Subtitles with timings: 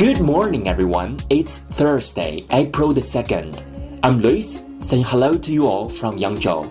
[0.00, 1.18] Good morning, everyone.
[1.28, 3.60] It's Thursday, April the 2nd.
[4.02, 6.64] I'm Lewis, saying hello to you all from Yangzhou.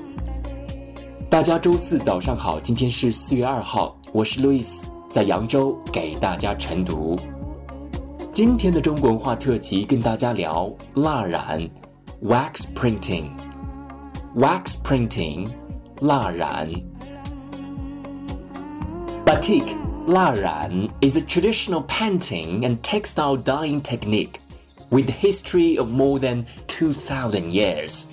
[1.30, 7.16] 大家周四早上好，今天是四月二号，我是 Lewis，在扬州给大家晨读。
[8.34, 11.62] 今天的中国文化特辑跟大家聊蜡染
[12.24, 13.30] （wax printing）。
[14.36, 15.48] wax printing，
[16.02, 16.68] 蜡染。
[19.24, 19.66] batik
[20.10, 24.42] 蜡染 is a traditional painting and textile dyeing technique
[24.90, 28.08] with a history of more than 2,000 years.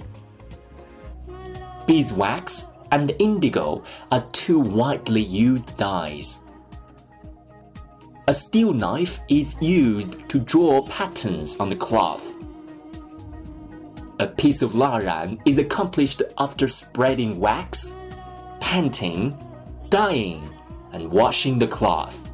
[1.86, 3.82] Beeswax and indigo
[4.12, 6.44] are two widely used dyes.
[8.28, 12.34] A steel knife is used to draw patterns on the cloth.
[14.18, 17.96] A piece of laran is accomplished after spreading wax,
[18.60, 19.34] painting,
[19.88, 20.42] dyeing,
[20.92, 22.30] and washing the cloth.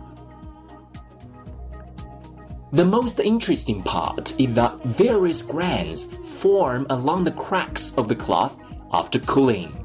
[2.73, 6.04] The most interesting part is that various grains
[6.40, 8.59] form along the cracks of the cloth
[8.93, 9.79] after cooling.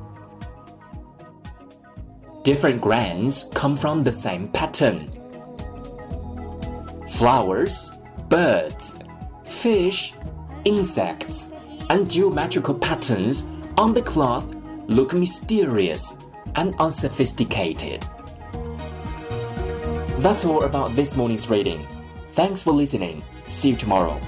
[2.43, 5.11] Different grains come from the same pattern.
[7.09, 7.91] Flowers,
[8.29, 8.95] birds,
[9.43, 10.13] fish,
[10.63, 11.49] insects,
[11.89, 14.47] and geometrical patterns on the cloth
[14.87, 16.17] look mysterious
[16.55, 18.05] and unsophisticated.
[20.19, 21.85] That's all about this morning's reading.
[22.29, 23.23] Thanks for listening.
[23.49, 24.19] See you tomorrow.